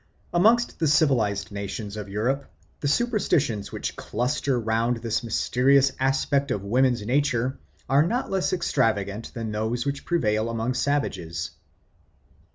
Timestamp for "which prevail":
9.85-10.49